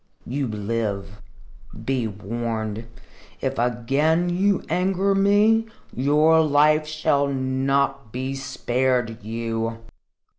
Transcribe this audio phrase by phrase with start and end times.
[0.25, 1.21] You live.
[1.85, 2.87] Be warned.
[3.39, 9.77] If again you anger me, your life shall not be spared you."